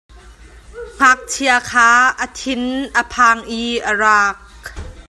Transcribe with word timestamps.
Ngakchia 0.99 1.57
kha 1.69 1.89
a 2.23 2.27
thin 2.37 2.63
a 3.01 3.03
phang 3.13 3.41
i 3.59 3.63
a 3.89 3.91
raak. 4.01 4.39